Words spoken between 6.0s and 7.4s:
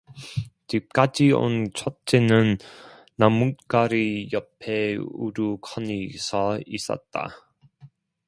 서 있었다.